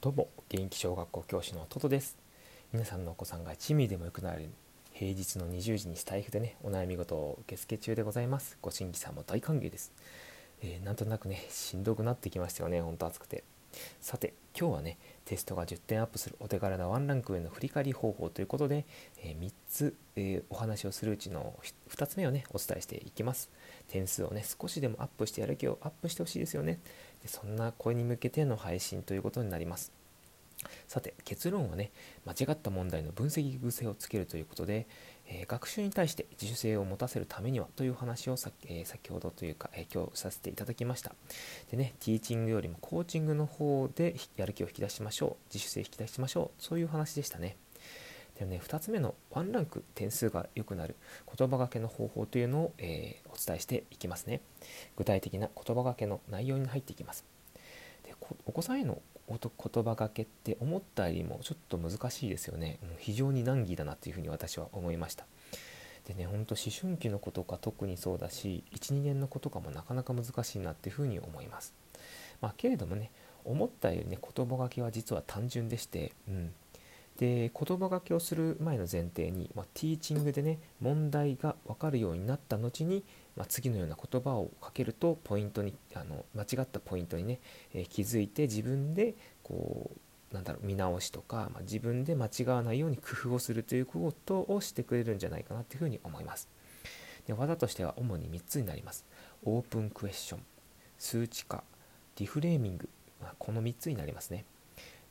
[0.00, 2.16] どうも元気小学校教師のトトです。
[2.72, 4.48] 皆さんのお子さんが1ミリでも良くなる
[4.92, 8.56] 平日の20時にスタイフでねお悩み事を受付中でございます。
[8.62, 9.90] ご新規さんも大歓迎です、
[10.62, 13.42] えー、なんとなくねしんどくなってきましたよねほんと暑くて。
[14.00, 18.86] さて今日はねテストが10点アップするお手軽なワンランク上の振り返り方法ということで、
[19.22, 21.54] えー、3つ、えー、お話をするうちの
[21.90, 23.50] 2つ目をねお伝えしていきます。
[23.88, 26.80] 点数をね少しでもアップしてやる気をアップしてほしいですよね。
[27.22, 29.92] でそんな声に向けての配信ということになります。
[30.86, 31.92] さて結論はね
[32.26, 34.86] 間違った問題の分析癖をつけるということで、
[35.26, 41.14] えー、学習に対して自主性を持たせるためにはという話をさ、えー、先ほどというか、えー、今日させていただきました。
[41.70, 45.54] でねティーチングよりもコーチングの方でやる気を引き出しましょう。
[45.54, 46.62] 自主性引き出しましょう。
[46.62, 47.56] そういう話でしたね。
[48.38, 50.94] でね2つ目のワンランク点数が良くなる
[51.36, 54.40] 言葉がけの方法というのを、えお伝えしていきますね。
[54.96, 57.24] 具体的な言葉がけの内容に入っていきます。
[58.46, 65.26] お子さんへの言葉がけって思ったよりもちょっと難しいですよね、うん、非常に難儀だなっていうふうに私は思いました。
[66.06, 71.74] でねほんと思春期の子とか特にそうだし12年の子とかもなかなか難しいなっていうふうに思います。
[72.40, 73.10] まあけれどもね
[73.44, 76.54] 思ったよりね言葉がけは実は単純でして、うん、
[77.18, 83.04] で言葉がけをする前の前提に、まあ、ティーチングでね問題が分かるようになった後に、
[83.36, 87.40] まあ、次のような言葉をかけるとポイントにあの間違ったポイントにね、
[87.74, 96.48] えー、気づいて自分でこうなんだろう見直しとか、まあ、自分で間違わないように工夫をするということをしてくれるんじゃないかなというふうに思います。
[97.26, 99.04] で技としては主に3つになります。
[99.44, 100.40] オープンクエスチョン、
[100.98, 101.64] 数値化、
[102.16, 102.88] リフレーミング、
[103.20, 104.44] まあ、この3つになりますね。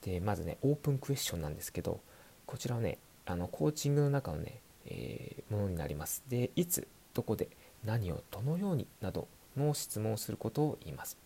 [0.08, 2.00] でまずねオープンクエスチョンなんですけど
[2.46, 6.24] こちらはねあのコーチングの中のね、えー、ものになります。
[6.30, 7.50] でいつどこで
[7.84, 11.18] 何をどのようになどの質問をすることを言います。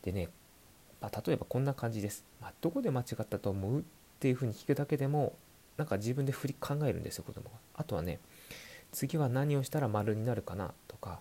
[0.00, 0.30] でね、
[1.02, 3.80] まあ、例えばこんな感じです、まあ、どこで間違ったと思う？
[3.80, 3.82] っ
[4.20, 5.36] ていうふうに聞くだけでも
[5.76, 7.56] なんか自分で振り考えるんですよ子供が。
[7.74, 8.20] あとはね
[8.90, 10.72] 次は何をしたら丸になるかな？
[10.86, 11.20] とか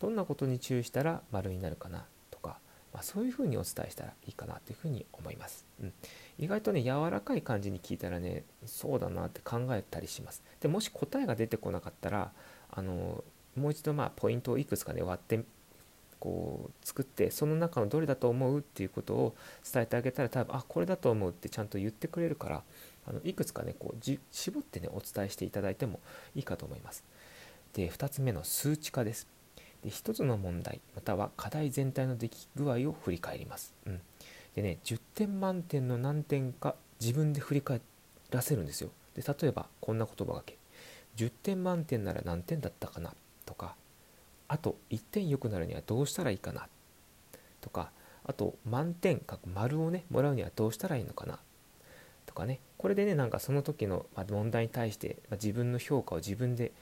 [0.00, 2.06] どんなことに注意したら丸になるかな？
[2.96, 5.92] まあ、そういうふうにお伝えしたらいいかなというふうに思います、うん、
[6.38, 10.42] 意外とね柔らかい感じに聞いたらねそうだなって考えたりします。
[10.60, 12.32] でもし答えが出てこなかったら
[12.70, 13.22] あの
[13.54, 15.44] もう一度まあポイントをいくつかね割って
[16.18, 19.34] こう作ってその中のどれだと思うっていうことを
[19.70, 22.62] 伝えてあげたら多分あこれだと思うってちゃんと言ってくれるから
[23.06, 26.00] あのいくつかねこうじ絞ってねお伝えしていただいても
[26.34, 27.04] いいかと思います。
[27.74, 29.35] で2つ目の数値化です。
[29.86, 34.00] で1つの問題または課題全体の出来具合を振り返ります、うん、
[34.56, 37.80] でね10点満点の何点か自分で振り返
[38.30, 38.90] らせるんですよ。
[39.14, 40.58] で例えばこんな言葉がけ。
[41.16, 43.14] 10点満点なら何点だったかな？
[43.44, 43.76] とか
[44.48, 46.66] あと1点良くなるにはどうしたらいいかな？
[47.60, 47.90] とか
[48.24, 51.38] あと満点か丸をねもらうにはどうしたらいいのかな？
[52.26, 52.58] とかね。
[52.76, 56.72] これでねなんかその時の問題に対して自分の評価を自分で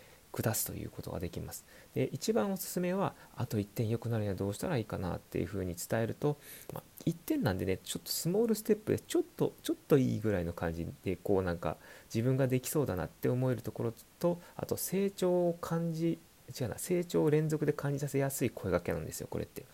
[0.42, 1.64] 下すということができます。
[1.94, 6.36] で一番おすすめはあと1点良くなるにはどうしたらいいかなっていうふうに伝えると、
[6.72, 11.76] まあ、1点なんでねちょっとスモールステップでちょっとちょっといいぐらいの感じでこうなんか
[12.12, 16.18] 自分ができそうだなって思えるところとあと成長を感じ
[16.60, 19.64] 違うな成長を連続で感じさせやすい声がけなんですよこれって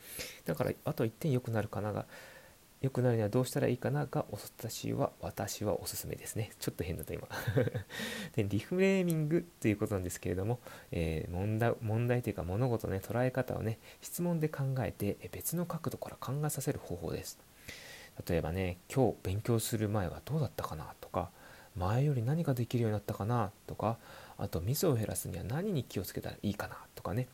[0.45, 2.07] だからあと1点良くなるかなが
[2.81, 6.51] 良くなるにはどうしたらいいかなが私は私はおすすめですね。
[6.59, 7.29] ちょっと変だった今
[8.35, 8.45] で。
[8.45, 17.39] リフレーミングということなんですけれども、えー、問題問題というか物事の、ね、捉え方をね質問で考えて別の角度から考えさせる方法です。
[18.27, 21.31] 例えばね今日勉強する前はどうだったかなとか
[21.77, 23.99] 前より何ができるようになったかなとか
[24.39, 27.29] あとミスを減らすには何に気をつけたらいいかなとかね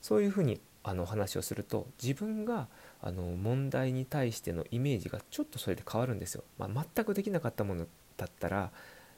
[0.00, 2.68] そういうふうにあの話をすると自分が
[3.02, 6.44] あの問題に対してのイメージがちょっとそれで変わるんですよ。
[6.58, 8.70] まあ、全くできなかったものだったら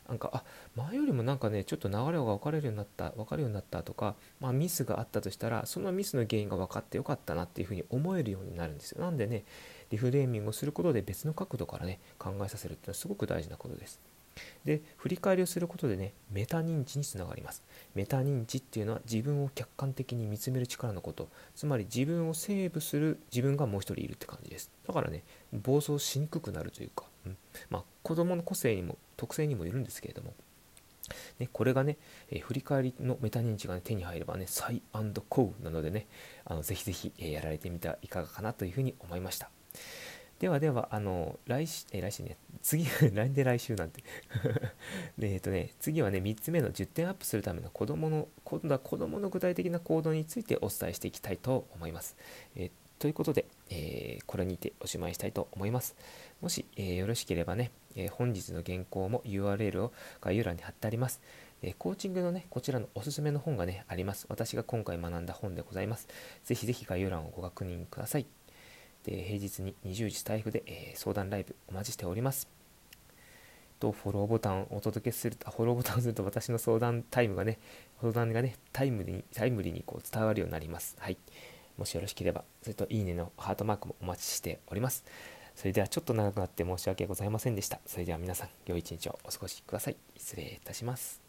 [0.09, 0.45] なんかあ
[0.75, 9.45] 前よりもなんかねちょっと流れが分かれるようになった分かるようになったとか、まあ、ミスがあったとしたらそのミスの原因が分かってよかったなっていうふうに思えるようになるんですよなんでね
[9.91, 14.01] リフレーミングをすることで別の角度からね考えさせるっていうのはすごく大事なことです
[14.65, 17.63] で振り返りをすることでねメタ認知につながります。
[17.95, 21.29] メタ認知っていうのは自分を客観的に見つめる力のこと。
[21.55, 24.71] つまり自分をセーブする自分がもう一人いるって感じです。
[24.87, 27.37] だからね暴走しにくくなるというか、うん、
[27.71, 30.35] まあ子供の個性にも特性にもよるんですけれども。
[31.39, 31.99] ね、これがね、
[32.31, 34.81] えー、振り返りのメタ認知が、ね、手に入ればね、サイ
[35.29, 36.07] コーなのでね、
[36.45, 39.51] あのぜひぜひ、えー、やられてみてはいかがかなというふうに思いました。
[40.43, 42.85] ではでは、あの、来週、え来週ね、次、
[43.15, 44.03] なんで来週なんて
[45.23, 52.17] えっとね、次はね、3つ目の10点アップするための子供の、今度は子供の具体的な行動についてお伝えしていきたいと思います。
[52.57, 55.95] えということで、えー、これにておしまいしたいと思います。
[56.41, 61.21] もし、えー、よろしければね、え本日の原稿も URL を概要欄に貼ってあります。
[61.63, 64.27] えコーチングのね、こちらのおすすめの本がね、あります。
[64.29, 66.09] 私が今回学んだ本でございます。
[66.43, 68.27] ぜひぜひ概要欄をご確認ください。
[69.05, 72.49] で平日に20時スタイフで、え相談ライブお待ちしております。
[73.79, 77.59] とフォローボタンをお届けすると、フォローボタンをすると私の相談タイムがね、
[78.01, 80.97] 相談がね、タイムリーにタイムリーにこう伝わるようになります。
[81.01, 81.17] はい。
[81.77, 85.05] もしよろしければ、それといいねのハートマークもお待ちしております。
[85.57, 87.81] それではちょっと長くなって申し訳ございませんでした。
[87.87, 89.97] それでは皆さん、良い一日をお過ごしください。
[90.17, 91.22] 失礼いたします。